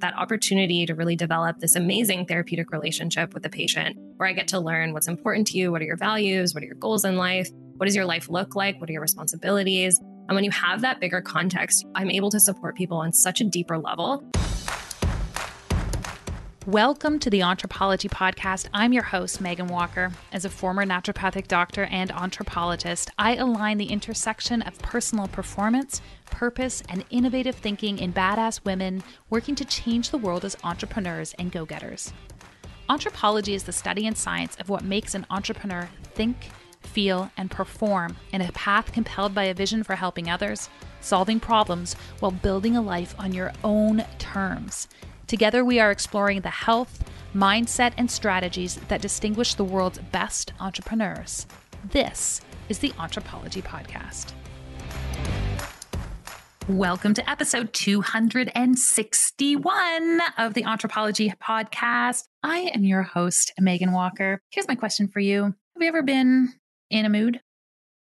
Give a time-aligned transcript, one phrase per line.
[0.00, 4.48] that opportunity to really develop this amazing therapeutic relationship with the patient where I get
[4.48, 7.16] to learn what's important to you, what are your values, what are your goals in
[7.16, 9.98] life, what does your life look like, what are your responsibilities.
[10.28, 13.44] And when you have that bigger context, I'm able to support people on such a
[13.44, 14.22] deeper level.
[16.68, 18.68] Welcome to the Anthropology Podcast.
[18.74, 20.12] I'm your host, Meghan Walker.
[20.32, 26.82] As a former naturopathic doctor and anthropologist, I align the intersection of personal performance, purpose,
[26.90, 31.64] and innovative thinking in badass women working to change the world as entrepreneurs and go
[31.64, 32.12] getters.
[32.90, 36.50] Anthropology is the study and science of what makes an entrepreneur think,
[36.82, 40.68] feel, and perform in a path compelled by a vision for helping others,
[41.00, 44.86] solving problems, while building a life on your own terms.
[45.28, 51.46] Together, we are exploring the health, mindset, and strategies that distinguish the world's best entrepreneurs.
[51.90, 54.32] This is the Anthropology Podcast.
[56.66, 62.24] Welcome to episode 261 of the Anthropology Podcast.
[62.42, 64.40] I am your host, Meghan Walker.
[64.50, 66.54] Here's my question for you Have you ever been
[66.88, 67.42] in a mood?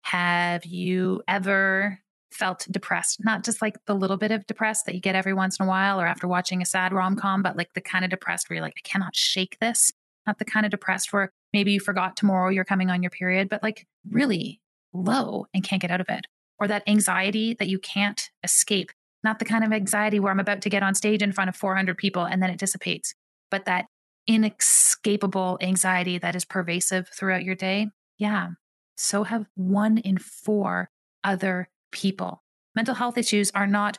[0.00, 2.01] Have you ever
[2.34, 5.58] felt depressed, not just like the little bit of depressed that you get every once
[5.58, 8.10] in a while or after watching a sad rom com, but like the kind of
[8.10, 9.92] depressed where you're like, I cannot shake this.
[10.26, 13.48] Not the kind of depressed where maybe you forgot tomorrow you're coming on your period,
[13.48, 14.60] but like really
[14.92, 16.26] low and can't get out of it.
[16.58, 18.90] Or that anxiety that you can't escape.
[19.24, 21.56] Not the kind of anxiety where I'm about to get on stage in front of
[21.56, 23.14] 400 people and then it dissipates,
[23.50, 23.86] but that
[24.26, 27.88] inescapable anxiety that is pervasive throughout your day.
[28.18, 28.50] Yeah.
[28.96, 30.90] So have one in four
[31.24, 32.42] other people.
[32.74, 33.98] Mental health issues are not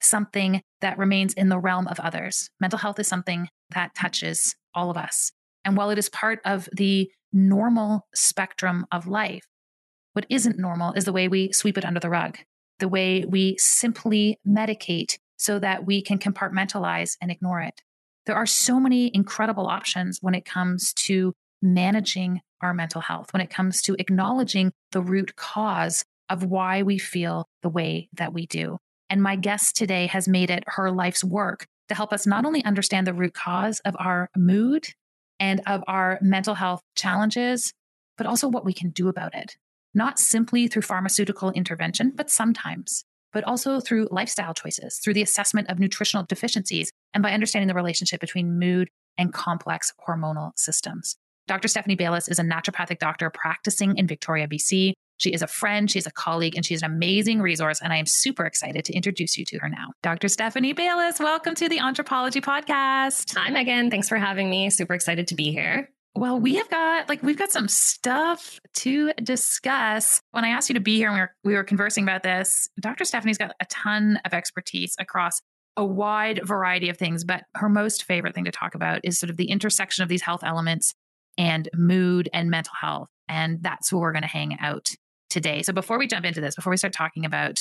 [0.00, 2.50] something that remains in the realm of others.
[2.60, 5.32] Mental health is something that touches all of us.
[5.64, 9.46] And while it is part of the normal spectrum of life,
[10.12, 12.38] what isn't normal is the way we sweep it under the rug,
[12.78, 17.82] the way we simply medicate so that we can compartmentalize and ignore it.
[18.26, 23.40] There are so many incredible options when it comes to managing our mental health, when
[23.40, 28.44] it comes to acknowledging the root cause of why we feel the way that we
[28.46, 28.76] do.
[29.08, 32.64] And my guest today has made it her life's work to help us not only
[32.64, 34.88] understand the root cause of our mood
[35.38, 37.72] and of our mental health challenges,
[38.18, 39.56] but also what we can do about it.
[39.94, 45.70] Not simply through pharmaceutical intervention, but sometimes, but also through lifestyle choices, through the assessment
[45.70, 51.16] of nutritional deficiencies, and by understanding the relationship between mood and complex hormonal systems.
[51.46, 51.68] Dr.
[51.68, 54.94] Stephanie Bayliss is a naturopathic doctor practicing in Victoria, BC.
[55.18, 57.82] She is a friend, she's a colleague, and she's an amazing resource.
[57.82, 59.92] And I am super excited to introduce you to her now.
[60.02, 60.28] Dr.
[60.28, 63.36] Stephanie Bayliss, welcome to the Anthropology Podcast.
[63.36, 63.90] Hi, Meghan.
[63.90, 64.70] Thanks for having me.
[64.70, 65.90] Super excited to be here.
[66.16, 70.22] Well, we have got like we've got some stuff to discuss.
[70.30, 72.70] When I asked you to be here and we were we were conversing about this,
[72.80, 73.04] Dr.
[73.04, 75.42] Stephanie's got a ton of expertise across
[75.76, 79.28] a wide variety of things, but her most favorite thing to talk about is sort
[79.28, 80.94] of the intersection of these health elements
[81.38, 83.08] and mood and mental health.
[83.28, 84.88] And that's where we're going to hang out
[85.30, 85.62] today.
[85.62, 87.58] So before we jump into this, before we start talking about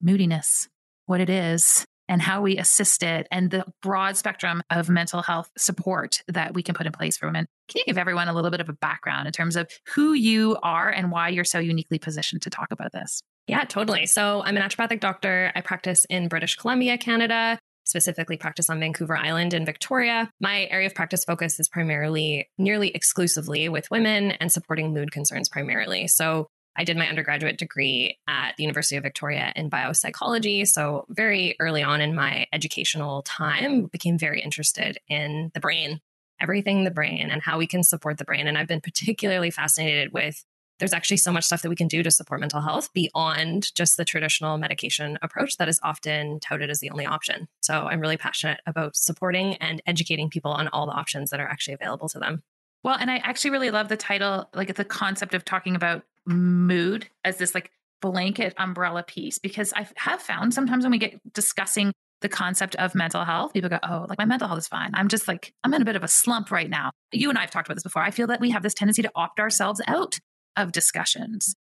[0.00, 0.68] moodiness,
[1.06, 5.50] what it is, and how we assist it, and the broad spectrum of mental health
[5.56, 8.50] support that we can put in place for women, can you give everyone a little
[8.50, 11.98] bit of a background in terms of who you are and why you're so uniquely
[11.98, 13.22] positioned to talk about this?
[13.46, 14.06] Yeah, totally.
[14.06, 15.52] So I'm a naturopathic doctor.
[15.54, 20.30] I practice in British Columbia, Canada specifically practice on Vancouver Island in Victoria.
[20.40, 25.48] My area of practice focus is primarily, nearly exclusively with women and supporting mood concerns
[25.48, 26.06] primarily.
[26.08, 30.66] So I did my undergraduate degree at the University of Victoria in biopsychology.
[30.66, 36.00] So, very early on in my educational time, became very interested in the brain,
[36.40, 38.46] everything the brain, and how we can support the brain.
[38.46, 40.42] And I've been particularly fascinated with
[40.78, 43.96] there's actually so much stuff that we can do to support mental health beyond just
[43.96, 47.48] the traditional medication approach that is often touted as the only option.
[47.60, 51.48] So, I'm really passionate about supporting and educating people on all the options that are
[51.48, 52.42] actually available to them.
[52.82, 57.08] Well, and I actually really love the title, like the concept of talking about mood
[57.24, 61.92] as this like blanket umbrella piece, because I have found sometimes when we get discussing
[62.20, 64.90] the concept of mental health, people go, Oh, like my mental health is fine.
[64.94, 66.90] I'm just like, I'm in a bit of a slump right now.
[67.12, 68.02] You and I have talked about this before.
[68.02, 70.18] I feel that we have this tendency to opt ourselves out
[70.56, 71.54] of discussions.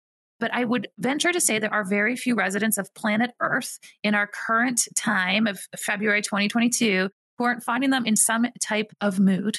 [0.41, 4.15] But I would venture to say there are very few residents of planet Earth in
[4.15, 9.59] our current time of February 2022 who aren't finding them in some type of mood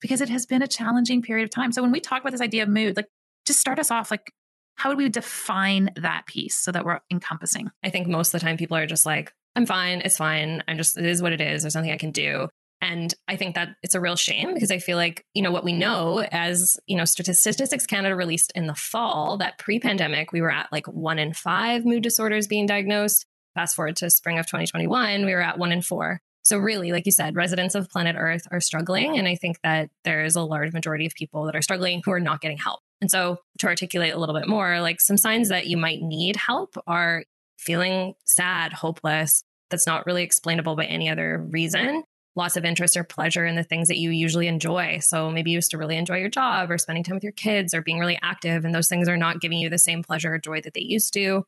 [0.00, 1.72] because it has been a challenging period of time.
[1.72, 3.08] So when we talk about this idea of mood, like
[3.46, 4.32] just start us off like
[4.76, 7.70] how would we define that piece so that we're encompassing?
[7.82, 10.62] I think most of the time people are just like, I'm fine, it's fine.
[10.68, 11.62] I'm just it is what it is.
[11.62, 12.48] There's nothing I can do.
[12.80, 15.64] And I think that it's a real shame because I feel like, you know, what
[15.64, 20.42] we know as, you know, Statistics Canada released in the fall that pre pandemic, we
[20.42, 23.26] were at like one in five mood disorders being diagnosed.
[23.54, 26.20] Fast forward to spring of 2021, we were at one in four.
[26.46, 29.18] So, really, like you said, residents of planet Earth are struggling.
[29.18, 32.20] And I think that there's a large majority of people that are struggling who are
[32.20, 32.78] not getting help.
[33.00, 36.36] And so, to articulate a little bit more, like some signs that you might need
[36.36, 37.24] help are
[37.58, 42.04] feeling sad, hopeless, that's not really explainable by any other reason.
[42.36, 44.98] Loss of interest or pleasure in the things that you usually enjoy.
[44.98, 47.74] So maybe you used to really enjoy your job or spending time with your kids
[47.74, 50.38] or being really active, and those things are not giving you the same pleasure or
[50.38, 51.44] joy that they used to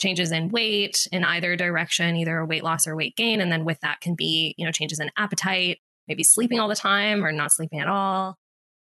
[0.00, 3.40] changes in weight in either direction, either weight loss or weight gain.
[3.40, 5.78] And then with that can be, you know, changes in appetite,
[6.08, 8.36] maybe sleeping all the time or not sleeping at all.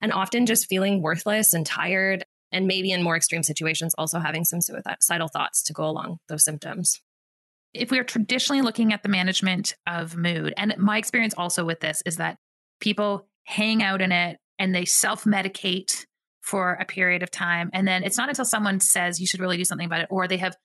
[0.01, 2.25] And often just feeling worthless and tired.
[2.51, 6.45] And maybe in more extreme situations, also having some suicidal thoughts to go along those
[6.45, 7.01] symptoms.
[7.75, 11.81] If we are traditionally looking at the management of mood, and my experience also with
[11.81, 12.39] this is that
[12.81, 16.07] people hang out in it and they self medicate
[16.41, 17.71] for a period of time.
[17.73, 20.29] And then it's not until someone says you should really do something about it, or
[20.29, 20.57] they have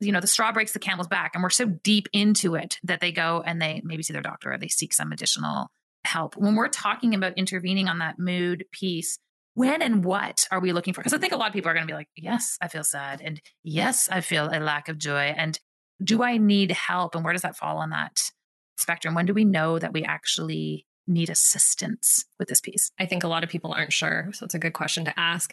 [0.00, 3.00] you know the straw breaks the camel's back and we're so deep into it that
[3.00, 5.68] they go and they maybe see their doctor or they seek some additional
[6.04, 9.18] help when we're talking about intervening on that mood piece
[9.54, 11.74] when and what are we looking for because i think a lot of people are
[11.74, 14.96] going to be like yes i feel sad and yes i feel a lack of
[14.96, 15.60] joy and
[16.02, 18.16] do i need help and where does that fall on that
[18.78, 23.24] spectrum when do we know that we actually need assistance with this piece i think
[23.24, 25.52] a lot of people aren't sure so it's a good question to ask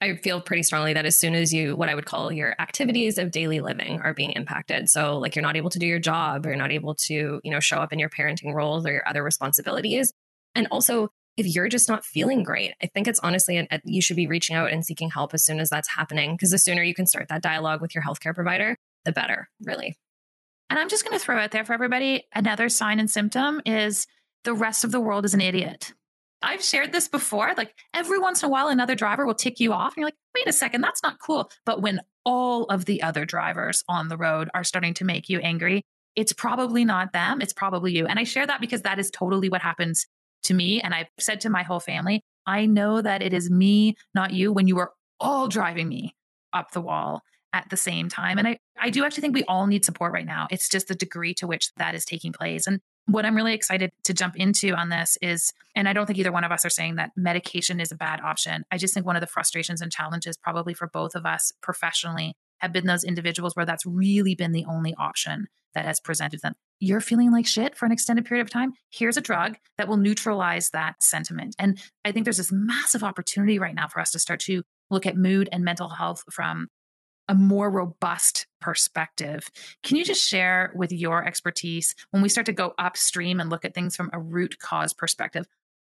[0.00, 3.16] I feel pretty strongly that as soon as you, what I would call your activities
[3.16, 4.90] of daily living are being impacted.
[4.90, 7.50] So, like, you're not able to do your job, or you're not able to, you
[7.50, 10.12] know, show up in your parenting roles or your other responsibilities.
[10.54, 14.16] And also, if you're just not feeling great, I think it's honestly, a, you should
[14.16, 16.34] be reaching out and seeking help as soon as that's happening.
[16.34, 18.76] Because the sooner you can start that dialogue with your healthcare provider,
[19.06, 19.96] the better, really.
[20.68, 24.06] And I'm just going to throw out there for everybody another sign and symptom is
[24.44, 25.94] the rest of the world is an idiot.
[26.42, 27.54] I've shared this before.
[27.56, 30.16] Like every once in a while, another driver will tick you off, and you're like,
[30.34, 31.50] wait a second, that's not cool.
[31.64, 35.38] But when all of the other drivers on the road are starting to make you
[35.40, 35.82] angry,
[36.14, 38.06] it's probably not them, it's probably you.
[38.06, 40.06] And I share that because that is totally what happens
[40.44, 40.80] to me.
[40.80, 44.52] And I've said to my whole family, I know that it is me, not you,
[44.52, 46.14] when you are all driving me
[46.52, 48.38] up the wall at the same time.
[48.38, 50.46] And I, I do actually think we all need support right now.
[50.50, 52.66] It's just the degree to which that is taking place.
[52.66, 56.18] And what I'm really excited to jump into on this is, and I don't think
[56.18, 58.64] either one of us are saying that medication is a bad option.
[58.70, 62.34] I just think one of the frustrations and challenges, probably for both of us professionally,
[62.58, 66.54] have been those individuals where that's really been the only option that has presented them.
[66.80, 68.72] You're feeling like shit for an extended period of time.
[68.90, 71.54] Here's a drug that will neutralize that sentiment.
[71.58, 75.06] And I think there's this massive opportunity right now for us to start to look
[75.06, 76.68] at mood and mental health from
[77.28, 79.48] a more robust perspective.
[79.82, 83.64] Can you just share with your expertise when we start to go upstream and look
[83.64, 85.46] at things from a root cause perspective,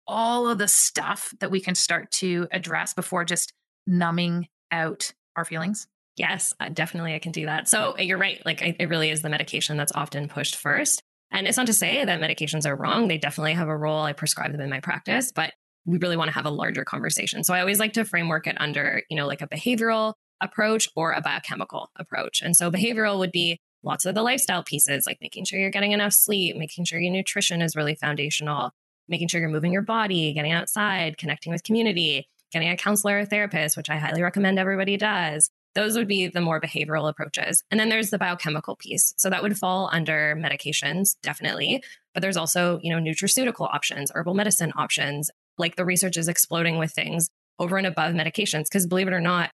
[0.07, 3.53] all of the stuff that we can start to address before just
[3.87, 5.87] numbing out our feelings?
[6.17, 7.69] Yes, uh, definitely I can do that.
[7.69, 8.41] So you're right.
[8.47, 11.03] Like it really is the medication that's often pushed first.
[11.33, 13.09] And it's not to say that medications are wrong.
[13.09, 14.03] They definitely have a role.
[14.03, 15.53] I prescribe them in my practice, but
[15.85, 17.43] we really want to have a larger conversation.
[17.43, 21.13] So I always like to framework it under, you know, like a behavioral approach or
[21.13, 22.43] a biochemical approach.
[22.43, 25.93] And so behavioral would be lots of the lifestyle pieces, like making sure you're getting
[25.93, 28.73] enough sleep, making sure your nutrition is really foundational,
[29.09, 33.25] making sure you're moving your body, getting outside, connecting with community, getting a counselor or
[33.27, 35.51] therapist, which I highly recommend everybody does.
[35.75, 37.63] Those would be the more behavioral approaches.
[37.71, 39.13] And then there's the biochemical piece.
[39.17, 41.83] So that would fall under medications, definitely.
[42.15, 45.31] But there's also, you know, nutraceutical options, herbal medicine options.
[45.59, 48.65] Like the research is exploding with things over and above medications.
[48.65, 49.51] Because believe it or not,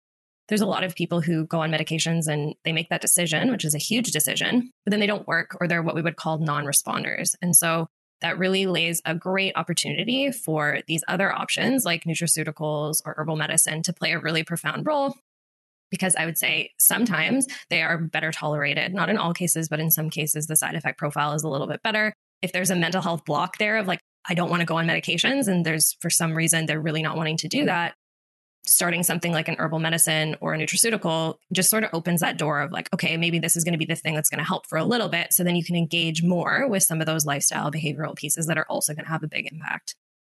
[0.48, 3.64] there's a lot of people who go on medications and they make that decision, which
[3.64, 6.38] is a huge decision, but then they don't work or they're what we would call
[6.38, 7.34] non responders.
[7.42, 7.88] And so
[8.20, 13.82] that really lays a great opportunity for these other options like nutraceuticals or herbal medicine
[13.82, 15.14] to play a really profound role.
[15.90, 19.90] Because I would say sometimes they are better tolerated, not in all cases, but in
[19.90, 22.12] some cases, the side effect profile is a little bit better.
[22.42, 24.86] If there's a mental health block there of like, I don't want to go on
[24.86, 27.94] medications, and there's for some reason they're really not wanting to do that,
[28.68, 32.60] starting something like an herbal medicine or a nutraceutical just sort of opens that door
[32.60, 34.66] of like, okay, maybe this is going to be the thing that's going to help
[34.66, 35.32] for a little bit.
[35.32, 38.66] So then you can engage more with some of those lifestyle behavioral pieces that are
[38.68, 39.94] also going to have a big impact.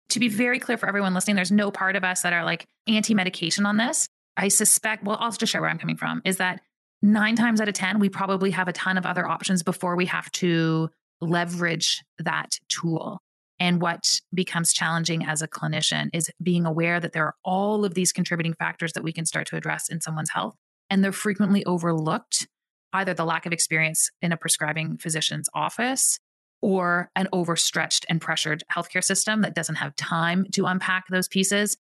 [0.10, 2.68] To be very clear for everyone listening, there's no part of us that are like
[2.88, 4.08] anti medication on this.
[4.38, 6.62] I suspect, well, I'll just share where I'm coming from is that
[7.02, 10.06] nine times out of 10, we probably have a ton of other options before we
[10.08, 10.90] have to
[11.22, 13.22] leverage that tool.
[13.62, 17.94] And what becomes challenging as a clinician is being aware that there are all of
[17.94, 20.56] these contributing factors that we can start to address in someone's health.
[20.90, 22.48] And they're frequently overlooked,
[22.92, 26.18] either the lack of experience in a prescribing physician's office
[26.64, 31.78] or an overstretched and pressured healthcare system that doesn't have time to unpack those pieces.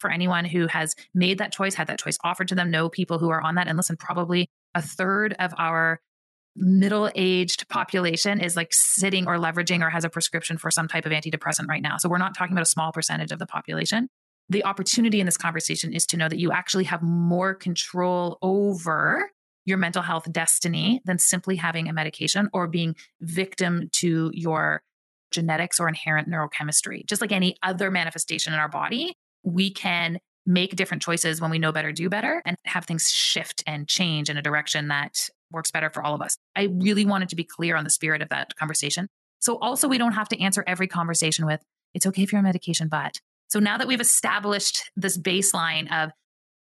[0.00, 3.18] For anyone who has made that choice, had that choice offered to them, know people
[3.18, 3.66] who are on that.
[3.66, 6.00] And listen, probably a third of our
[6.58, 11.06] middle aged population is like sitting or leveraging or has a prescription for some type
[11.06, 11.96] of antidepressant right now.
[11.96, 14.08] So we're not talking about a small percentage of the population.
[14.48, 19.30] The opportunity in this conversation is to know that you actually have more control over
[19.66, 24.82] your mental health destiny than simply having a medication or being victim to your
[25.30, 27.06] genetics or inherent neurochemistry.
[27.06, 31.58] Just like any other manifestation in our body, we can make different choices when we
[31.58, 35.70] know better, do better, and have things shift and change in a direction that works
[35.70, 36.36] better for all of us.
[36.56, 39.08] I really wanted to be clear on the spirit of that conversation.
[39.40, 41.60] So, also, we don't have to answer every conversation with,
[41.94, 43.20] it's okay if you're on medication, but.
[43.48, 46.10] So, now that we've established this baseline of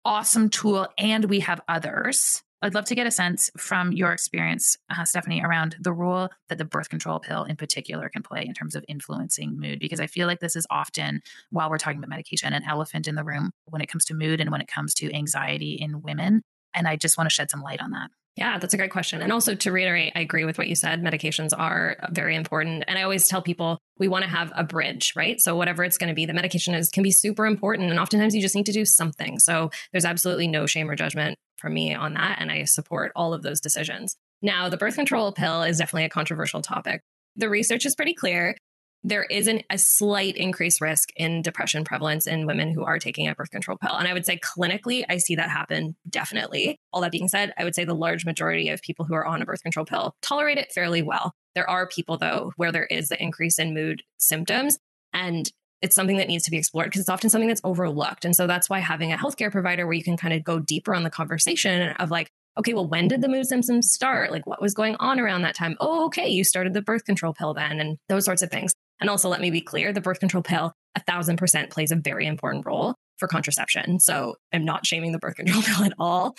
[0.06, 4.78] awesome tool and we have others, I'd love to get a sense from your experience,
[4.90, 8.54] uh, Stephanie, around the role that the birth control pill in particular can play in
[8.54, 9.80] terms of influencing mood.
[9.80, 11.22] Because I feel like this is often,
[11.52, 14.42] while we're talking about medication, an elephant in the room when it comes to mood
[14.42, 16.42] and when it comes to anxiety in women.
[16.74, 18.12] And I just want to shed some light on that.
[18.40, 19.22] Yeah, that's a great question.
[19.22, 21.04] And also to reiterate, I agree with what you said.
[21.04, 22.86] Medications are very important.
[22.88, 25.42] And I always tell people we want to have a bridge, right?
[25.42, 27.90] So whatever it's going to be, the medication is can be super important.
[27.90, 29.40] And oftentimes you just need to do something.
[29.40, 32.38] So there's absolutely no shame or judgment from me on that.
[32.40, 34.16] And I support all of those decisions.
[34.42, 37.02] Now, the birth control pill is definitely a controversial topic.
[37.36, 38.56] The research is pretty clear
[39.04, 43.28] there is an, a slight increased risk in depression prevalence in women who are taking
[43.28, 43.96] a birth control pill.
[43.96, 46.78] And I would say clinically, I see that happen definitely.
[46.92, 49.42] All that being said, I would say the large majority of people who are on
[49.42, 51.34] a birth control pill tolerate it fairly well.
[51.56, 54.78] There are people, though, where there is the increase in mood symptoms.
[55.14, 55.50] And
[55.82, 58.26] it's something that needs to be explored because it's often something that's overlooked.
[58.26, 60.94] And so that's why having a healthcare provider where you can kind of go deeper
[60.94, 64.32] on the conversation of like, okay, well, when did the mood symptoms start?
[64.32, 65.78] Like, what was going on around that time?
[65.80, 68.74] Oh, okay, you started the birth control pill then, and those sorts of things.
[69.02, 71.96] And also, let me be clear the birth control pill, a thousand percent plays a
[71.96, 74.00] very important role for contraception.
[74.00, 76.36] So I'm not shaming the birth control pill at all.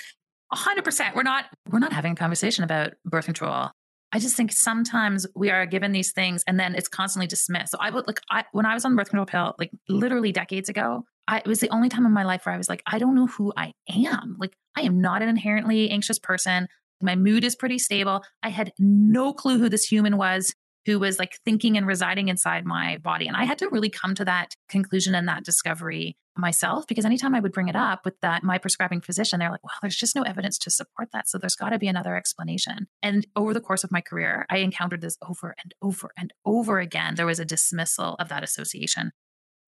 [0.52, 1.14] A hundred percent.
[1.14, 3.70] We're not we're not having a conversation about birth control.
[4.12, 7.70] I just think sometimes we are given these things and then it's constantly dismissed.
[7.70, 10.32] So I would like I when I was on the birth control pill, like literally
[10.32, 12.82] decades ago, I, it was the only time in my life where I was like,
[12.86, 14.36] I don't know who I am.
[14.40, 16.66] Like I am not an inherently anxious person.
[17.00, 18.24] My mood is pretty stable.
[18.42, 20.54] I had no clue who this human was
[20.86, 23.26] who was like thinking and residing inside my body.
[23.26, 27.34] And I had to really come to that conclusion and that discovery myself because anytime
[27.34, 30.16] I would bring it up with that my prescribing physician, they're like, well, there's just
[30.16, 31.28] no evidence to support that.
[31.28, 32.86] So there's got to be another explanation.
[33.02, 36.78] And over the course of my career, I encountered this over and over and over
[36.78, 37.14] again.
[37.16, 39.12] There was a dismissal of that association.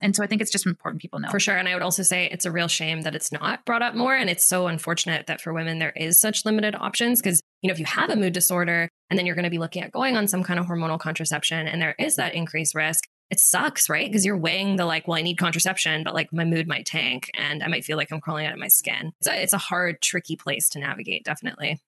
[0.03, 1.31] And so I think it's just important people know.
[1.31, 1.57] For sure.
[1.57, 4.15] And I would also say it's a real shame that it's not brought up more.
[4.15, 7.23] And it's so unfortunate that for women, there is such limited options.
[7.23, 9.59] Because, you know, if you have a mood disorder and then you're going to be
[9.59, 13.05] looking at going on some kind of hormonal contraception and there is that increased risk,
[13.31, 14.07] it sucks, right?
[14.07, 17.31] Because you're weighing the like, well, I need contraception, but like my mood might tank
[17.35, 19.13] and I might feel like I'm crawling out of my skin.
[19.23, 21.81] So it's a hard, tricky place to navigate, definitely.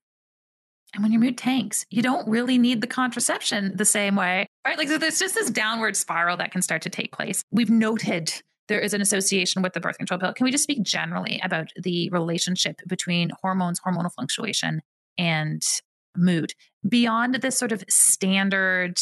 [0.94, 4.78] And when your mood tanks, you don't really need the contraception the same way, right?
[4.78, 7.44] Like, so there's just this downward spiral that can start to take place.
[7.50, 8.32] We've noted
[8.68, 10.32] there is an association with the birth control pill.
[10.32, 14.80] Can we just speak generally about the relationship between hormones, hormonal fluctuation,
[15.18, 15.62] and
[16.16, 16.52] mood
[16.88, 18.98] beyond this sort of standard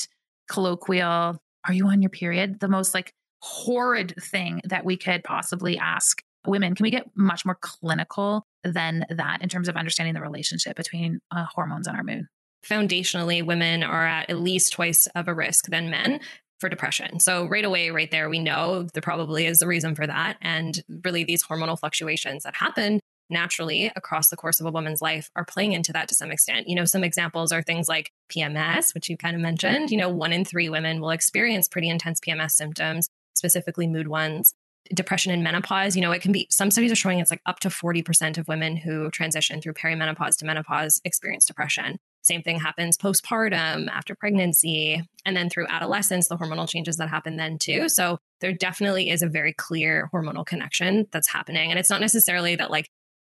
[0.51, 2.61] colloquial, are you on your period?
[2.61, 6.75] The most like horrid thing that we could possibly ask women.
[6.75, 11.21] Can we get much more clinical than that in terms of understanding the relationship between
[11.31, 12.27] uh, hormones and our mood?
[12.69, 16.21] Foundationally, women are at at least twice of a risk than men
[16.61, 17.19] for depression.
[17.19, 20.37] So, right away, right there, we know there probably is a reason for that.
[20.41, 23.01] And really, these hormonal fluctuations that happen
[23.31, 26.69] naturally across the course of a woman's life are playing into that to some extent.
[26.69, 29.91] You know, some examples are things like PMS, which you kind of mentioned.
[29.91, 34.55] You know, one in three women will experience pretty intense PMS symptoms, specifically mood ones
[34.95, 37.61] depression in menopause, you know, it can be some studies are showing it's like up
[37.61, 41.99] to 40% of women who transition through perimenopause to menopause experience depression.
[42.23, 47.37] Same thing happens postpartum, after pregnancy, and then through adolescence, the hormonal changes that happen
[47.37, 47.89] then too.
[47.89, 51.71] So there definitely is a very clear hormonal connection that's happening.
[51.71, 52.89] And it's not necessarily that like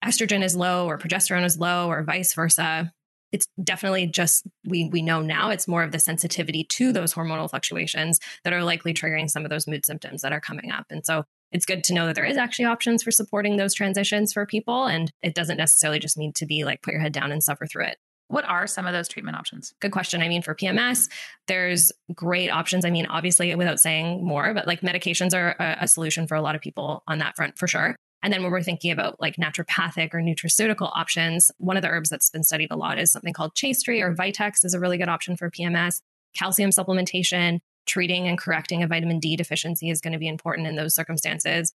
[0.04, 2.92] estrogen is low or progesterone is low or vice versa.
[3.34, 7.50] It's definitely just we we know now it's more of the sensitivity to those hormonal
[7.50, 10.86] fluctuations that are likely triggering some of those mood symptoms that are coming up.
[10.90, 14.32] And so it's good to know that there is actually options for supporting those transitions
[14.32, 14.86] for people.
[14.86, 17.66] And it doesn't necessarily just need to be like put your head down and suffer
[17.66, 17.98] through it.
[18.30, 19.74] What are some of those treatment options?
[19.80, 20.22] Good question.
[20.22, 21.10] I mean, for PMS,
[21.48, 22.84] there's great options.
[22.84, 26.42] I mean, obviously, without saying more, but like medications are a, a solution for a
[26.42, 27.96] lot of people on that front for sure.
[28.24, 32.10] And then when we're thinking about like naturopathic or nutraceutical options, one of the herbs
[32.10, 34.98] that's been studied a lot is something called chaste tree or vitex is a really
[34.98, 36.02] good option for PMS.
[36.36, 40.76] Calcium supplementation, treating and correcting a vitamin D deficiency is going to be important in
[40.76, 41.74] those circumstances.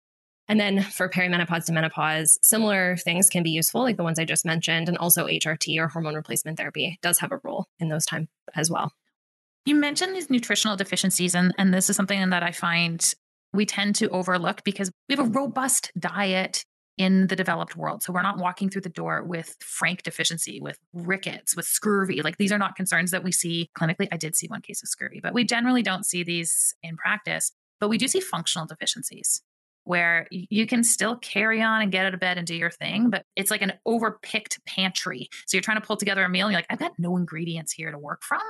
[0.50, 4.24] And then for perimenopause to menopause, similar things can be useful, like the ones I
[4.24, 4.88] just mentioned.
[4.88, 8.26] And also HRT or hormone replacement therapy does have a role in those times
[8.56, 8.92] as well.
[9.64, 13.14] You mentioned these nutritional deficiencies, and, and this is something that I find
[13.52, 16.64] we tend to overlook because we have a robust diet
[16.98, 18.02] in the developed world.
[18.02, 22.22] So we're not walking through the door with frank deficiency, with rickets, with scurvy.
[22.22, 24.08] Like these are not concerns that we see clinically.
[24.10, 27.52] I did see one case of scurvy, but we generally don't see these in practice.
[27.78, 29.42] But we do see functional deficiencies
[29.84, 33.10] where you can still carry on and get out of bed and do your thing,
[33.10, 35.28] but it's like an overpicked pantry.
[35.46, 37.72] So you're trying to pull together a meal and you're like, I've got no ingredients
[37.72, 38.40] here to work from.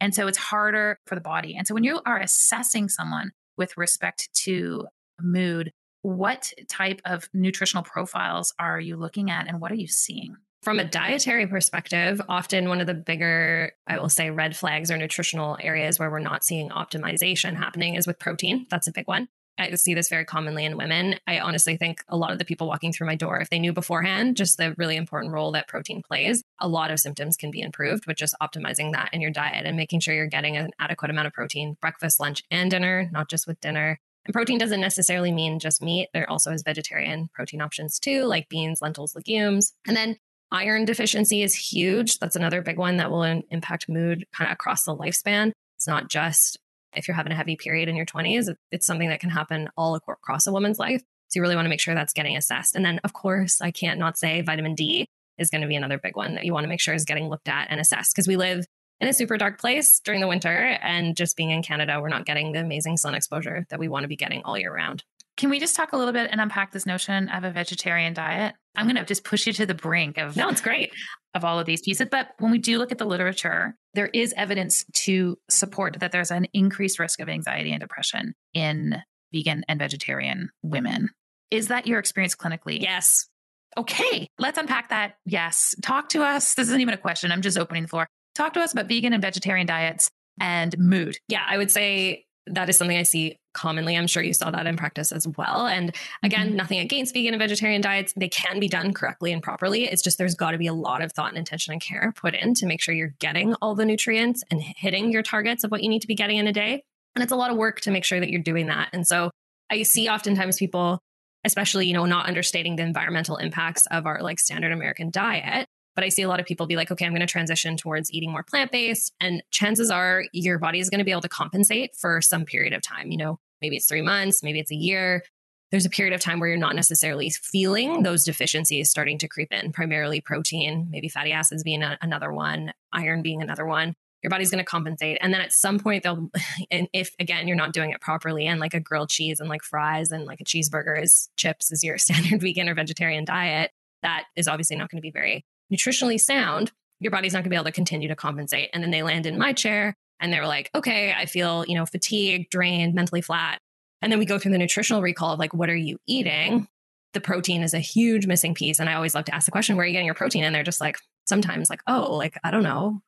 [0.00, 1.56] And so it's harder for the body.
[1.56, 4.86] And so when you are assessing someone with respect to
[5.20, 10.36] mood, what type of nutritional profiles are you looking at and what are you seeing?
[10.62, 14.96] From a dietary perspective, often one of the bigger, I will say, red flags or
[14.96, 18.66] nutritional areas where we're not seeing optimization happening is with protein.
[18.68, 19.28] That's a big one.
[19.58, 21.16] I see this very commonly in women.
[21.26, 23.72] I honestly think a lot of the people walking through my door, if they knew
[23.72, 27.60] beforehand just the really important role that protein plays, a lot of symptoms can be
[27.60, 31.10] improved with just optimizing that in your diet and making sure you're getting an adequate
[31.10, 33.98] amount of protein, breakfast, lunch, and dinner, not just with dinner.
[34.24, 36.08] And protein doesn't necessarily mean just meat.
[36.12, 39.72] There also is vegetarian protein options too, like beans, lentils, legumes.
[39.86, 40.16] And then
[40.52, 42.18] iron deficiency is huge.
[42.18, 45.52] That's another big one that will impact mood kind of across the lifespan.
[45.76, 46.58] It's not just
[46.94, 49.94] if you're having a heavy period in your 20s, it's something that can happen all
[49.94, 51.02] across a woman's life.
[51.28, 52.74] So you really want to make sure that's getting assessed.
[52.74, 55.98] And then, of course, I can't not say vitamin D is going to be another
[55.98, 58.26] big one that you want to make sure is getting looked at and assessed because
[58.26, 58.64] we live
[59.00, 60.50] in a super dark place during the winter.
[60.50, 64.04] And just being in Canada, we're not getting the amazing sun exposure that we want
[64.04, 65.04] to be getting all year round.
[65.38, 68.56] Can we just talk a little bit and unpack this notion of a vegetarian diet?
[68.76, 70.92] I'm going to just push you to the brink of no, it's great
[71.32, 72.08] of all of these pieces.
[72.10, 76.32] But when we do look at the literature, there is evidence to support that there's
[76.32, 79.00] an increased risk of anxiety and depression in
[79.32, 81.08] vegan and vegetarian women.
[81.52, 82.82] Is that your experience clinically?
[82.82, 83.28] Yes.
[83.76, 85.14] Okay, let's unpack that.
[85.24, 85.74] Yes.
[85.82, 86.54] Talk to us.
[86.54, 87.30] This isn't even a question.
[87.30, 88.08] I'm just opening the floor.
[88.34, 91.16] Talk to us about vegan and vegetarian diets and mood.
[91.28, 92.24] Yeah, I would say
[92.54, 93.96] that is something I see commonly.
[93.96, 95.66] I'm sure you saw that in practice as well.
[95.66, 96.56] And again, mm-hmm.
[96.56, 98.12] nothing against vegan and vegetarian diets.
[98.16, 99.84] They can be done correctly and properly.
[99.84, 102.34] It's just there's got to be a lot of thought and intention and care put
[102.34, 105.82] in to make sure you're getting all the nutrients and hitting your targets of what
[105.82, 106.82] you need to be getting in a day.
[107.14, 108.90] And it's a lot of work to make sure that you're doing that.
[108.92, 109.30] And so
[109.70, 111.00] I see oftentimes people,
[111.44, 115.66] especially, you know, not understanding the environmental impacts of our like standard American diet
[115.98, 118.12] but I see a lot of people be like, okay, I'm going to transition towards
[118.12, 119.12] eating more plant based.
[119.20, 122.72] And chances are your body is going to be able to compensate for some period
[122.72, 123.10] of time.
[123.10, 125.24] You know, maybe it's three months, maybe it's a year.
[125.72, 129.52] There's a period of time where you're not necessarily feeling those deficiencies starting to creep
[129.52, 133.96] in, primarily protein, maybe fatty acids being a, another one, iron being another one.
[134.22, 135.18] Your body's going to compensate.
[135.20, 136.30] And then at some point, they'll,
[136.70, 139.64] and if again, you're not doing it properly, and like a grilled cheese and like
[139.64, 144.26] fries and like a cheeseburger is chips is your standard vegan or vegetarian diet, that
[144.36, 147.56] is obviously not going to be very nutritionally sound, your body's not going to be
[147.56, 148.70] able to continue to compensate.
[148.72, 151.86] And then they land in my chair and they're like, okay, I feel, you know,
[151.86, 153.60] fatigued, drained, mentally flat.
[154.02, 156.68] And then we go through the nutritional recall of like, what are you eating?
[157.14, 158.78] The protein is a huge missing piece.
[158.80, 160.44] And I always love to ask the question, where are you getting your protein?
[160.44, 163.00] And they're just like, sometimes like, oh, like, I don't know,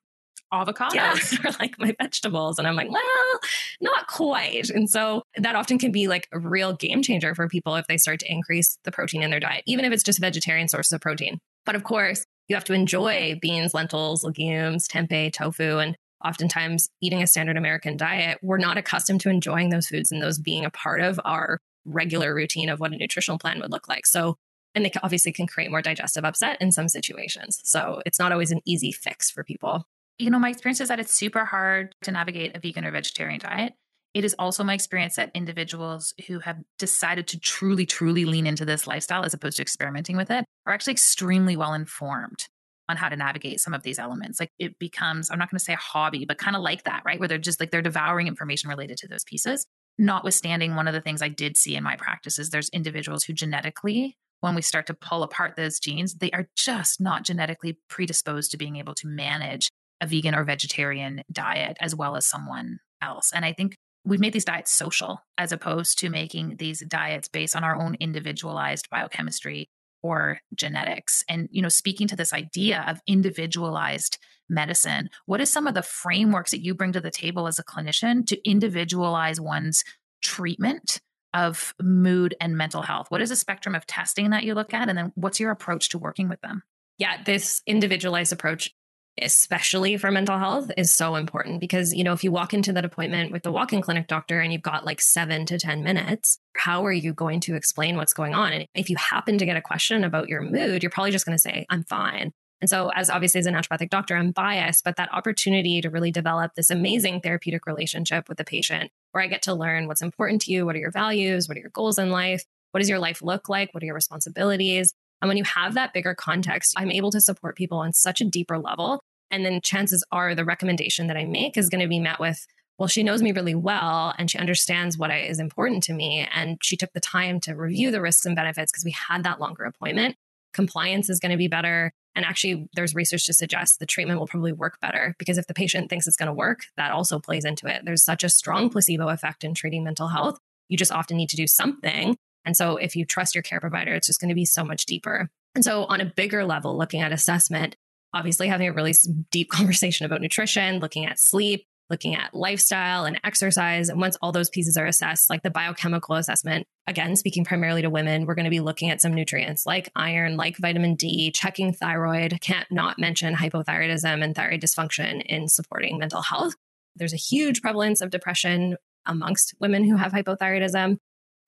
[0.53, 1.15] avocados yeah,
[1.51, 2.59] or like my vegetables.
[2.59, 3.41] And I'm like, well,
[3.81, 4.69] not quite.
[4.71, 7.97] And so that often can be like a real game changer for people if they
[7.97, 11.01] start to increase the protein in their diet, even if it's just vegetarian sources of
[11.01, 11.41] protein.
[11.65, 17.23] But of course, you have to enjoy beans, lentils, legumes, tempeh, tofu, and oftentimes eating
[17.23, 20.71] a standard American diet, we're not accustomed to enjoying those foods and those being a
[20.71, 24.05] part of our regular routine of what a nutritional plan would look like.
[24.05, 24.37] So,
[24.75, 27.61] and they obviously can create more digestive upset in some situations.
[27.65, 29.85] So it's not always an easy fix for people.
[30.19, 33.41] You know, my experience is that it's super hard to navigate a vegan or vegetarian
[33.41, 33.75] diet.
[34.13, 38.65] It is also my experience that individuals who have decided to truly, truly lean into
[38.65, 42.49] this lifestyle as opposed to experimenting with it are actually extremely well informed
[42.89, 44.41] on how to navigate some of these elements.
[44.41, 47.03] Like it becomes, I'm not going to say a hobby, but kind of like that,
[47.07, 47.21] right?
[47.21, 49.65] Where they're just like they're devouring information related to those pieces.
[49.97, 53.33] Notwithstanding, one of the things I did see in my practice is there's individuals who
[53.33, 58.51] genetically, when we start to pull apart those genes, they are just not genetically predisposed
[58.51, 59.69] to being able to manage
[60.01, 63.31] a vegan or vegetarian diet as well as someone else.
[63.33, 67.57] And I think we've made these diets social as opposed to making these diets based
[67.57, 69.69] on our own individualized biochemistry
[70.03, 71.25] or genetics.
[71.29, 75.83] And you know speaking to this idea of individualized medicine what is some of the
[75.83, 79.85] frameworks that you bring to the table as a clinician to individualize one's
[80.23, 81.01] treatment
[81.33, 83.07] of mood and mental health?
[83.11, 84.89] What is the spectrum of testing that you look at?
[84.89, 86.63] And then what's your approach to working with them?
[86.99, 88.75] Yeah this individualized approach
[89.23, 92.85] especially for mental health, is so important because, you know, if you walk into that
[92.85, 96.39] appointment with the walk in clinic doctor and you've got like seven to 10 minutes,
[96.57, 98.53] how are you going to explain what's going on?
[98.53, 101.37] And if you happen to get a question about your mood, you're probably just going
[101.37, 102.33] to say, I'm fine.
[102.61, 106.11] And so, as obviously as a naturopathic doctor, I'm biased, but that opportunity to really
[106.11, 110.43] develop this amazing therapeutic relationship with the patient where I get to learn what's important
[110.43, 112.99] to you, what are your values, what are your goals in life, what does your
[112.99, 114.93] life look like, what are your responsibilities.
[115.21, 118.25] And when you have that bigger context, I'm able to support people on such a
[118.25, 119.01] deeper level.
[119.31, 122.47] And then chances are the recommendation that I make is going to be met with,
[122.79, 126.27] well, she knows me really well and she understands what is important to me.
[126.35, 129.41] And she took the time to review the risks and benefits because we had that
[129.41, 130.17] longer appointment.
[130.53, 131.93] Compliance is going to be better.
[132.15, 135.55] And actually, there's research to suggest the treatment will probably work better because if the
[135.55, 137.83] patient thinks it's going to work, that also plays into it.
[137.85, 140.39] There's such a strong placebo effect in treating mental health.
[140.69, 142.17] You just often need to do something.
[142.45, 144.87] And so, if you trust your care provider, it's just going to be so much
[144.87, 145.31] deeper.
[145.55, 147.77] And so, on a bigger level, looking at assessment,
[148.13, 148.95] obviously having a really
[149.31, 153.89] deep conversation about nutrition, looking at sleep, looking at lifestyle and exercise.
[153.89, 157.91] And once all those pieces are assessed, like the biochemical assessment, again, speaking primarily to
[157.91, 161.73] women, we're going to be looking at some nutrients like iron, like vitamin D, checking
[161.73, 162.39] thyroid.
[162.41, 166.55] Can't not mention hypothyroidism and thyroid dysfunction in supporting mental health.
[166.95, 170.99] There's a huge prevalence of depression amongst women who have hypothyroidism.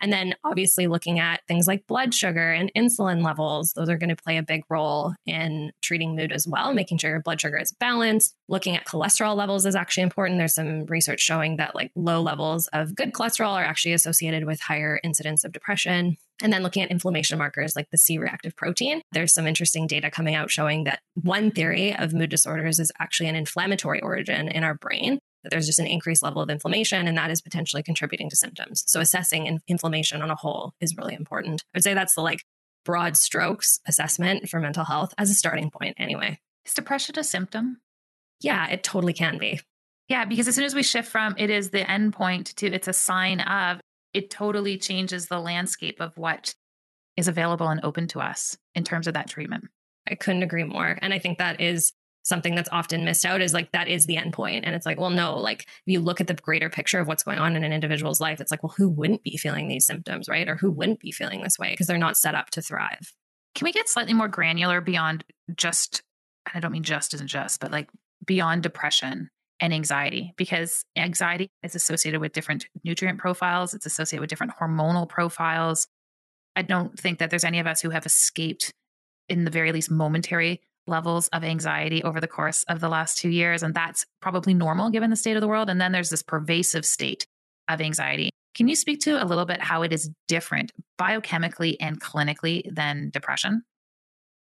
[0.02, 4.14] And then obviously looking at things like blood sugar and insulin levels, those are going
[4.14, 7.56] to play a big role in treating mood as well, making sure your blood sugar
[7.56, 8.34] is balanced.
[8.48, 10.38] Looking at cholesterol levels is actually important.
[10.38, 14.60] There's some research showing that like low levels of good cholesterol are actually associated with
[14.60, 16.16] higher incidence of depression.
[16.42, 20.10] And then looking at inflammation markers like the C reactive protein, there's some interesting data
[20.10, 24.64] coming out showing that one theory of mood disorders is actually an inflammatory origin in
[24.64, 28.36] our brain there's just an increased level of inflammation and that is potentially contributing to
[28.36, 28.84] symptoms.
[28.86, 31.64] So assessing inflammation on a whole is really important.
[31.74, 32.44] I would say that's the like
[32.84, 36.38] broad strokes assessment for mental health as a starting point anyway.
[36.66, 37.80] Is depression a symptom?
[38.40, 39.60] Yeah, it totally can be.
[40.08, 42.88] Yeah, because as soon as we shift from it is the end point to it's
[42.88, 43.80] a sign of,
[44.12, 46.54] it totally changes the landscape of what
[47.16, 49.64] is available and open to us in terms of that treatment.
[50.08, 50.98] I couldn't agree more.
[51.00, 51.92] And I think that is
[52.22, 54.64] something that's often missed out is like that is the end point.
[54.64, 57.22] And it's like well no like if you look at the greater picture of what's
[57.22, 60.28] going on in an individual's life it's like well who wouldn't be feeling these symptoms
[60.28, 60.48] right?
[60.48, 61.70] Or who wouldn't be feeling this way?
[61.72, 63.12] Because they're not set up to thrive.
[63.54, 65.24] Can we get slightly more granular beyond
[65.56, 66.02] just
[66.52, 67.88] i don't mean just isn't just but like
[68.26, 69.30] beyond depression
[69.60, 70.34] and anxiety?
[70.36, 73.74] Because anxiety is associated with different nutrient profiles.
[73.74, 75.86] It's associated with different hormonal profiles.
[76.56, 78.72] I don't think that there's any of us who have escaped
[79.28, 83.30] in the very least momentary levels of anxiety over the course of the last two
[83.30, 83.62] years.
[83.62, 85.70] And that's probably normal given the state of the world.
[85.70, 87.26] And then there's this pervasive state
[87.68, 88.30] of anxiety.
[88.54, 93.10] Can you speak to a little bit how it is different biochemically and clinically than
[93.10, 93.62] depression?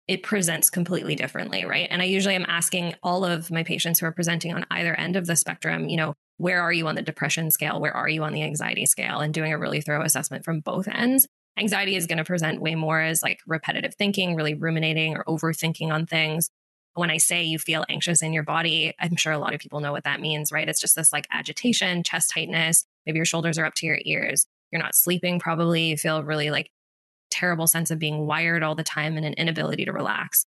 [0.09, 1.87] It presents completely differently, right?
[1.89, 5.15] And I usually am asking all of my patients who are presenting on either end
[5.15, 7.81] of the spectrum, you know, where are you on the depression scale?
[7.81, 9.21] Where are you on the anxiety scale?
[9.21, 11.29] And doing a really thorough assessment from both ends
[11.61, 15.93] Anxiety is going to present way more as like repetitive thinking, really ruminating or overthinking
[15.93, 16.51] on things.
[16.95, 19.81] When I say you feel anxious in your body, I'm sure a lot of people
[19.81, 20.69] know what that means, right?
[20.69, 22.87] It's just this like agitation, chest tightness.
[23.05, 24.47] Maybe your shoulders are up to your ears.
[24.73, 25.85] You're not sleeping, probably.
[25.85, 26.71] You feel really like
[27.31, 30.47] terrible sense of being wired all the time and an inability to relax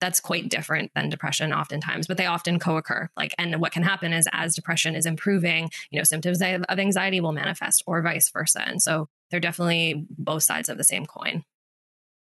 [0.00, 4.12] that's quite different than depression oftentimes but they often co-occur like and what can happen
[4.12, 8.62] is as depression is improving you know symptoms of anxiety will manifest or vice versa
[8.66, 11.42] and so they're definitely both sides of the same coin.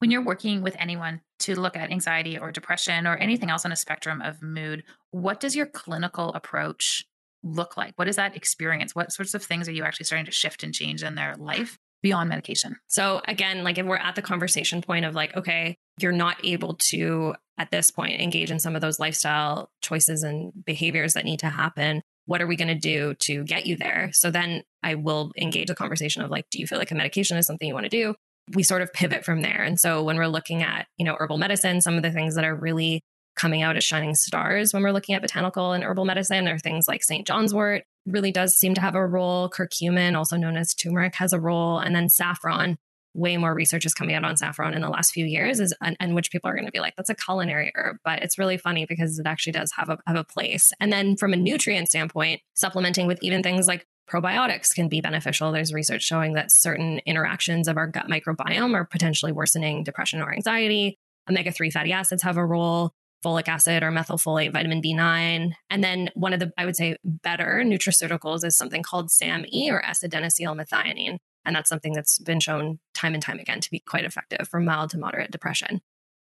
[0.00, 3.72] When you're working with anyone to look at anxiety or depression or anything else on
[3.72, 7.06] a spectrum of mood, what does your clinical approach
[7.42, 7.94] look like?
[7.96, 8.94] What is that experience?
[8.94, 11.78] What sorts of things are you actually starting to shift and change in their life
[12.02, 12.76] beyond medication?
[12.88, 16.74] So, again, like if we're at the conversation point of like, okay, you're not able
[16.90, 21.40] to at this point engage in some of those lifestyle choices and behaviors that need
[21.40, 24.10] to happen what are we going to do to get you there?
[24.12, 27.38] So then I will engage a conversation of like, do you feel like a medication
[27.38, 28.14] is something you want to do?
[28.54, 29.62] We sort of pivot from there.
[29.62, 32.44] And so when we're looking at, you know, herbal medicine, some of the things that
[32.44, 33.02] are really
[33.34, 36.86] coming out as shining stars when we're looking at botanical and herbal medicine are things
[36.86, 37.26] like St.
[37.26, 39.48] John's wort really does seem to have a role.
[39.48, 41.78] Curcumin, also known as turmeric, has a role.
[41.78, 42.76] And then saffron,
[43.18, 45.96] way more research is coming out on saffron in the last few years is and,
[46.00, 48.56] and which people are going to be like that's a culinary herb but it's really
[48.56, 51.88] funny because it actually does have a, have a place and then from a nutrient
[51.88, 57.00] standpoint supplementing with even things like probiotics can be beneficial there's research showing that certain
[57.04, 60.96] interactions of our gut microbiome are potentially worsening depression or anxiety
[61.28, 62.92] omega-3 fatty acids have a role
[63.24, 65.52] folic acid or methylfolate, vitamin B9.
[65.70, 69.84] And then one of the, I would say, better nutraceuticals is something called SAMe or
[69.84, 71.18] S-adenosine methionine.
[71.48, 74.60] And that's something that's been shown time and time again to be quite effective for
[74.60, 75.80] mild to moderate depression.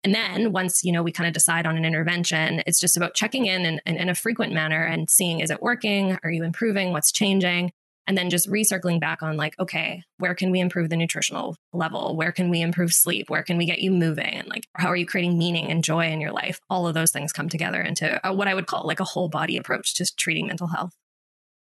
[0.05, 3.15] And then once, you know, we kind of decide on an intervention, it's just about
[3.15, 6.19] checking in, in in a frequent manner and seeing, is it working?
[6.23, 6.93] Are you improving?
[6.93, 7.73] What's changing?
[8.07, 12.15] And then just recircling back on like, okay, where can we improve the nutritional level?
[12.15, 13.31] Where can we improve sleep?
[13.31, 14.27] Where can we get you moving?
[14.27, 16.61] And like, how are you creating meaning and joy in your life?
[16.69, 19.57] All of those things come together into what I would call like a whole body
[19.57, 20.95] approach to treating mental health.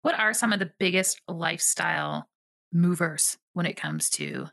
[0.03, 2.29] What are some of the biggest lifestyle
[2.75, 4.47] movers when it comes to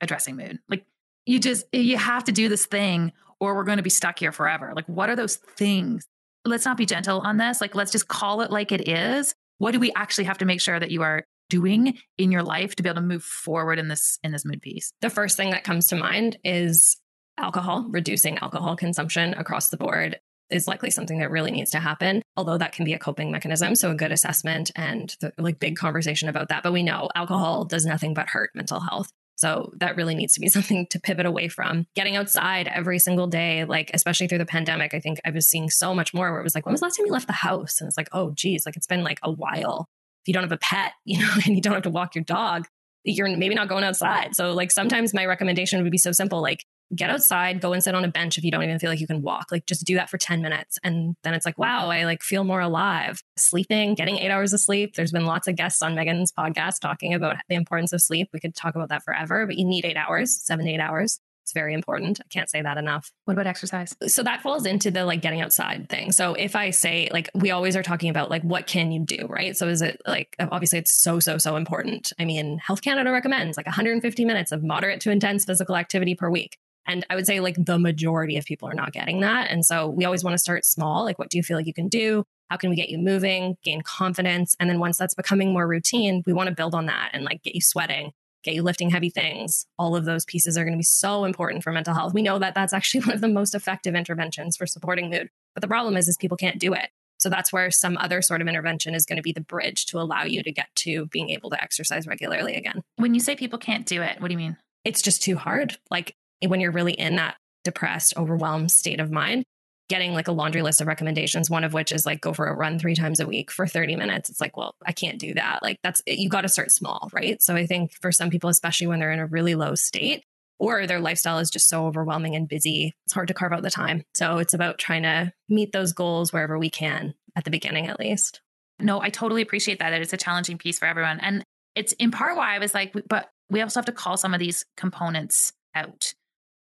[0.00, 0.58] addressing mood?
[0.68, 0.84] Like,
[1.26, 4.32] you just, you have to do this thing or we're going to be stuck here
[4.32, 4.72] forever.
[4.74, 6.06] Like, what are those things?
[6.44, 7.60] Let's not be gentle on this.
[7.60, 10.60] Like, let's just call it like it is what do we actually have to make
[10.60, 13.88] sure that you are doing in your life to be able to move forward in
[13.88, 14.90] this in this mood piece?
[15.02, 16.96] The first thing that comes to mind is
[17.36, 20.18] alcohol, reducing alcohol consumption across the board
[20.50, 23.74] is likely something that really needs to happen although that can be a coping mechanism
[23.74, 27.64] so a good assessment and the, like big conversation about that but we know alcohol
[27.64, 29.10] does nothing but hurt mental health
[29.40, 31.86] so that really needs to be something to pivot away from.
[31.96, 35.70] Getting outside every single day, like especially through the pandemic, I think I was seeing
[35.70, 37.32] so much more where it was like, when was the last time you left the
[37.32, 37.80] house?
[37.80, 39.88] And it's like, oh geez, like it's been like a while.
[40.22, 42.24] If you don't have a pet, you know, and you don't have to walk your
[42.24, 42.66] dog,
[43.02, 44.36] you're maybe not going outside.
[44.36, 47.94] So like sometimes my recommendation would be so simple, like get outside, go and sit
[47.94, 49.46] on a bench if you don't even feel like you can walk.
[49.50, 50.78] Like just do that for 10 minutes.
[50.82, 53.22] And then it's like, wow, I like feel more alive.
[53.36, 54.94] Sleeping, getting eight hours of sleep.
[54.94, 58.30] There's been lots of guests on Meghan's podcast talking about the importance of sleep.
[58.32, 61.20] We could talk about that forever, but you need eight hours, seven, eight hours.
[61.50, 62.20] It's very important.
[62.20, 63.10] I can't say that enough.
[63.24, 63.96] What about exercise?
[64.06, 66.12] So that falls into the like getting outside thing.
[66.12, 69.26] So if I say like we always are talking about like what can you do,
[69.28, 69.56] right?
[69.56, 72.12] So is it like obviously it's so so so important.
[72.20, 76.30] I mean, Health Canada recommends like 150 minutes of moderate to intense physical activity per
[76.30, 76.56] week.
[76.90, 79.48] And I would say like the majority of people are not getting that.
[79.48, 81.04] And so we always want to start small.
[81.04, 82.24] Like, what do you feel like you can do?
[82.48, 84.56] How can we get you moving, gain confidence?
[84.58, 87.44] And then once that's becoming more routine, we want to build on that and like
[87.44, 88.10] get you sweating,
[88.42, 89.66] get you lifting heavy things.
[89.78, 92.12] All of those pieces are going to be so important for mental health.
[92.12, 95.30] We know that that's actually one of the most effective interventions for supporting mood.
[95.54, 96.90] But the problem is, is people can't do it.
[97.18, 100.00] So that's where some other sort of intervention is going to be the bridge to
[100.00, 102.82] allow you to get to being able to exercise regularly again.
[102.96, 104.56] When you say people can't do it, what do you mean?
[104.84, 105.76] It's just too hard.
[105.90, 109.44] Like when you're really in that depressed, overwhelmed state of mind,
[109.88, 112.54] getting like a laundry list of recommendations, one of which is like go for a
[112.54, 114.30] run three times a week for 30 minutes.
[114.30, 115.62] It's like, well, I can't do that.
[115.62, 117.42] Like that's, you got to start small, right?
[117.42, 120.22] So I think for some people, especially when they're in a really low state
[120.60, 123.70] or their lifestyle is just so overwhelming and busy, it's hard to carve out the
[123.70, 124.04] time.
[124.14, 127.98] So it's about trying to meet those goals wherever we can at the beginning, at
[127.98, 128.40] least.
[128.78, 129.92] No, I totally appreciate that.
[129.92, 131.18] It's a challenging piece for everyone.
[131.18, 131.42] And
[131.74, 134.40] it's in part why I was like, but we also have to call some of
[134.40, 136.14] these components out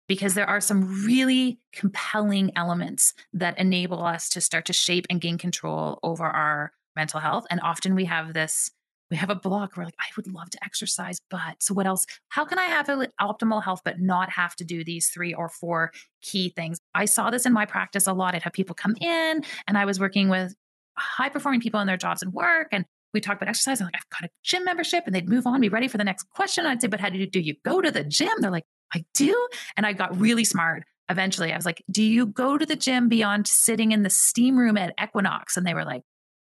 [0.07, 5.21] because there are some really compelling elements that enable us to start to shape and
[5.21, 7.45] gain control over our mental health.
[7.49, 8.71] And often we have this,
[9.11, 12.05] we have a block where like, I would love to exercise, but so what else?
[12.29, 15.49] How can I have an optimal health, but not have to do these three or
[15.49, 15.91] four
[16.21, 16.79] key things?
[16.95, 18.35] I saw this in my practice a lot.
[18.35, 20.55] I'd have people come in and I was working with
[20.97, 22.69] high performing people in their jobs and work.
[22.71, 23.79] And we talk about exercise.
[23.79, 25.03] I'm like, I've got a gym membership.
[25.05, 26.65] And they'd move on, be ready for the next question.
[26.65, 28.33] I'd say, but how do you do you go to the gym?
[28.39, 29.47] They're like, I do.
[29.75, 31.51] And I got really smart eventually.
[31.51, 34.77] I was like, Do you go to the gym beyond sitting in the steam room
[34.77, 35.57] at Equinox?
[35.57, 36.03] And they were like,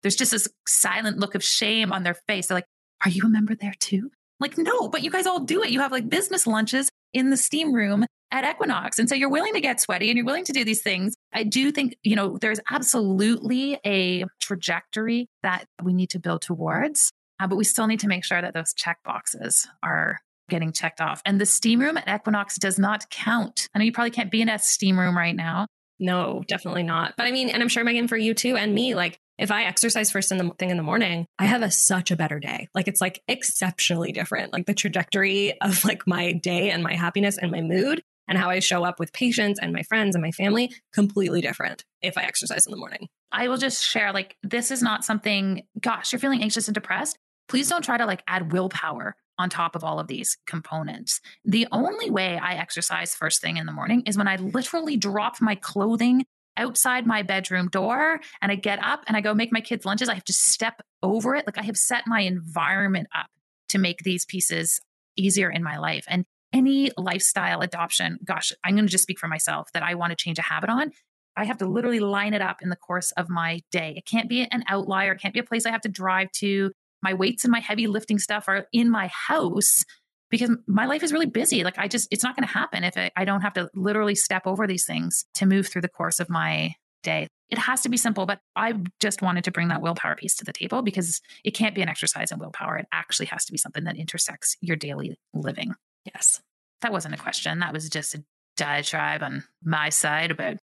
[0.04, 2.48] There's just this silent look of shame on their face.
[2.48, 2.68] They're like,
[3.06, 4.12] Are you a member there too?
[4.42, 5.70] I'm like, no, but you guys all do it.
[5.70, 8.98] You have like business lunches in the steam room at Equinox.
[8.98, 11.16] And so you're willing to get sweaty and you're willing to do these things.
[11.32, 17.12] I do think, you know, there's absolutely a trajectory that we need to build towards.
[17.40, 20.20] Uh, but we still need to make sure that those check boxes are
[20.52, 21.24] getting checked off.
[21.26, 23.68] And the steam room at Equinox does not count.
[23.74, 25.66] I know you probably can't be in a steam room right now.
[26.00, 27.14] No, definitely not.
[27.18, 29.64] But I mean, and I'm sure Meghan, for you too, and me, like if I
[29.64, 32.68] exercise first in the thing in the morning, I have a such a better day.
[32.76, 34.54] Like it's like exceptionally different.
[34.54, 38.50] Like the trajectory of like my day and my happiness and my mood and how
[38.50, 42.24] I show up with patients and my friends and my family completely different if I
[42.24, 43.08] exercise in the morning.
[43.32, 47.18] I will just share like this is not something gosh, you're feeling anxious and depressed.
[47.48, 51.20] Please don't try to like add willpower on top of all of these components.
[51.46, 55.42] The only way I exercise first thing in the morning is when I literally drop
[55.42, 56.26] my clothing
[56.58, 60.10] outside my bedroom door and I get up and I go make my kids' lunches.
[60.10, 61.46] I have to step over it.
[61.46, 63.28] Like I have set my environment up
[63.70, 64.80] to make these pieces
[65.16, 66.06] easier in my life.
[66.08, 70.12] And any lifestyle adoption, gosh, I'm going to just speak for myself that I want
[70.12, 70.92] to change a habit on.
[71.38, 73.94] I have to literally line it up in the course of my day.
[73.96, 75.14] It can't be an outlier.
[75.14, 77.88] It can't be a place I have to drive to my weights and my heavy
[77.88, 79.84] lifting stuff are in my house
[80.30, 81.64] because my life is really busy.
[81.64, 84.16] Like I just, it's not going to happen if I, I don't have to literally
[84.16, 87.28] step over these things to move through the course of my day.
[87.50, 90.46] It has to be simple, but I just wanted to bring that willpower piece to
[90.46, 92.78] the table because it can't be an exercise in willpower.
[92.78, 95.74] It actually has to be something that intersects your daily living.
[96.06, 96.40] Yes.
[96.82, 97.60] That wasn't a question.
[97.60, 98.24] That was just a
[98.56, 100.58] diatribe on my side about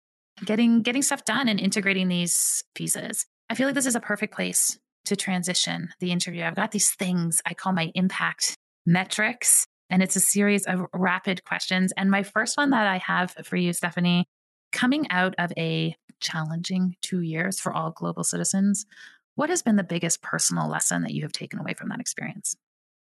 [0.44, 3.26] getting getting stuff done and integrating these pieces.
[3.50, 6.44] I feel like this is a perfect place to transition the interview.
[6.44, 11.44] I've got these things I call my impact metrics, and it's a series of rapid
[11.44, 11.92] questions.
[11.96, 14.26] And my first one that I have for you, Stephanie,
[14.72, 18.86] coming out of a challenging two years for all global citizens,
[19.34, 22.56] what has been the biggest personal lesson that you have taken away from that experience?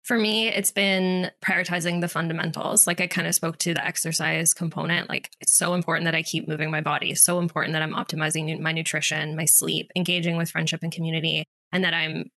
[0.02, 2.86] For me, it's been prioritizing the fundamentals.
[2.86, 5.08] Like I kind of spoke to the exercise component.
[5.08, 7.14] Like it's so important that I keep moving my body.
[7.14, 11.84] so important that I'm optimizing my nutrition, my sleep, engaging with friendship and community, and
[11.84, 12.30] that I'm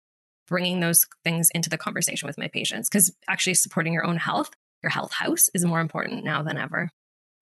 [0.47, 2.89] bringing those things into the conversation with my patients.
[2.89, 6.89] Because actually supporting your own health, your health house is more important now than ever.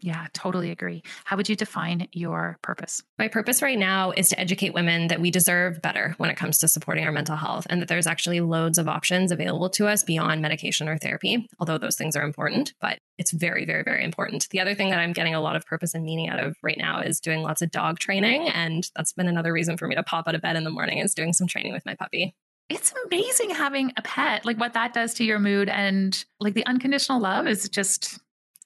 [0.04, 1.04] Yeah, totally agree.
[1.26, 3.04] How would you define your purpose?
[3.20, 6.58] My purpose right now is to educate women that we deserve better when it comes
[6.60, 10.04] to supporting our mental health and that there's actually loads of options available to us
[10.04, 14.50] beyond medication or therapy, although those things are important, but it's very, very, very important.
[14.50, 16.78] The other thing that I'm getting a lot of purpose and meaning out of right
[16.78, 18.48] now is doing lots of dog training.
[18.50, 20.98] And that's been another reason for me to pop out of bed in the morning
[20.98, 22.36] is doing some training with my puppy
[22.70, 26.66] it's amazing having a pet like what that does to your mood and like the
[26.66, 28.20] unconditional love is just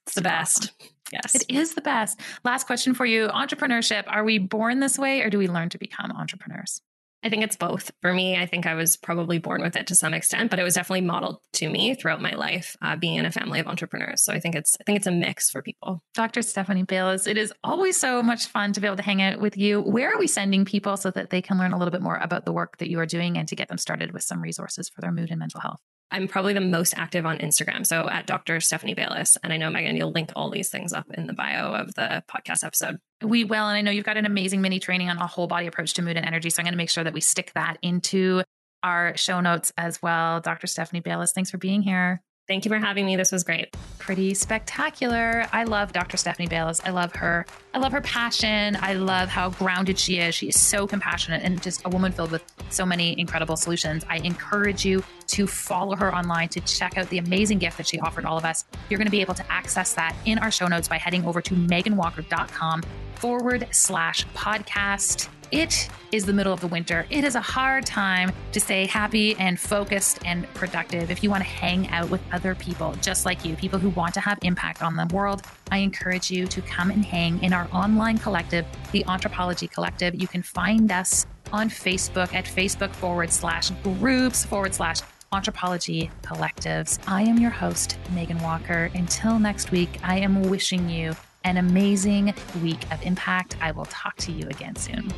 [0.06, 0.95] it's the best awesome.
[1.12, 1.36] Yes.
[1.36, 2.20] It is the best.
[2.44, 4.04] Last question for you entrepreneurship.
[4.08, 6.82] Are we born this way or do we learn to become entrepreneurs?
[7.26, 7.92] I think it's both.
[8.04, 10.64] For me, I think I was probably born with it to some extent, but it
[10.64, 14.24] was definitely modeled to me throughout my life, uh, being in a family of entrepreneurs.
[14.24, 16.04] So I think it's I think it's a mix for people.
[16.14, 16.44] Dr.
[16.44, 19.58] Stephanie Bayliss, it is always so much fun to be able to hang out with
[19.58, 19.82] you.
[19.82, 22.46] Where are we sending people so that they can learn a little bit more about
[22.46, 25.02] the work that you are doing and to get them started with some resources for
[25.02, 25.82] their mood and mental health?
[26.12, 27.86] I'm probably the most active on Instagram.
[27.86, 28.60] So at Dr.
[28.60, 29.38] Stephanie Bayliss.
[29.44, 32.24] And I know, Meghan, you'll link all these things up in the bio of the
[32.30, 32.98] podcast episode.
[33.24, 33.68] We will.
[33.68, 36.02] And I know you've got an amazing mini training on a whole body approach to
[36.02, 36.50] mood and energy.
[36.50, 38.44] So I'm going to make sure that we stick that into
[38.84, 40.42] our show notes as well.
[40.42, 40.68] Dr.
[40.68, 42.22] Stephanie Bayliss, thanks for being here.
[42.48, 43.16] Thank you for having me.
[43.16, 43.76] This was great.
[43.98, 45.48] Pretty spectacular.
[45.52, 46.16] I love Dr.
[46.16, 46.80] Stephanie Bayliss.
[46.86, 47.44] I love her.
[47.74, 48.78] I love her passion.
[48.80, 50.36] I love how grounded she is.
[50.36, 54.06] She is so compassionate and just a woman filled with so many incredible solutions.
[54.08, 58.00] I encourage you to follow her online to check out the amazing gift that she
[58.00, 58.66] offered all of us.
[58.90, 61.42] You're going to be able to access that in our show notes by heading over
[61.42, 62.84] to meghanwalker.com
[63.16, 65.30] forward slash podcast.
[65.52, 67.06] It is the middle of the winter.
[67.10, 71.44] It is a hard time to stay happy and focused and productive if you want
[71.44, 74.82] to hang out with other people just like you, people who want to have impact
[74.82, 75.44] on the world.
[75.72, 80.16] I encourage you to come and hang in our online collective, the Anthropology Collective.
[80.16, 87.00] You can find us on Facebook at Facebook forward slash groups forward slash Anthropology Collectives.
[87.08, 88.90] I am your host, Meghan Walker.
[88.94, 93.56] Until next week, I am wishing you an amazing week of impact.
[93.62, 95.12] I will talk to you again soon.